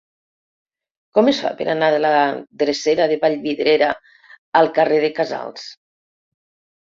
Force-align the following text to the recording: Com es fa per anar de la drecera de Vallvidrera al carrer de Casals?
Com 1.17 1.27
es 1.31 1.41
fa 1.43 1.51
per 1.59 1.65
anar 1.73 1.89
de 1.95 1.99
la 2.05 2.13
drecera 2.63 3.05
de 3.11 3.17
Vallvidrera 3.25 3.89
al 4.61 4.71
carrer 4.79 4.97
de 5.05 5.11
Casals? 5.19 5.69